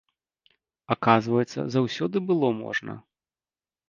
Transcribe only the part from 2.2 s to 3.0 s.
было можна!